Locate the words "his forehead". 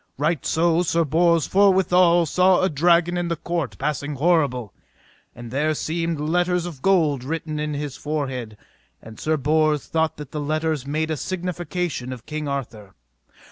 7.75-8.57